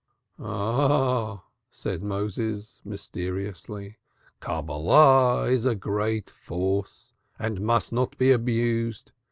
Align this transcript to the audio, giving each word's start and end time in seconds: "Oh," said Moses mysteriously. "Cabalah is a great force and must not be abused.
"Oh," 0.39 1.43
said 1.69 2.01
Moses 2.01 2.81
mysteriously. 2.83 3.99
"Cabalah 4.39 5.43
is 5.47 5.63
a 5.63 5.75
great 5.75 6.27
force 6.31 7.13
and 7.37 7.61
must 7.61 7.93
not 7.93 8.17
be 8.17 8.31
abused. 8.31 9.11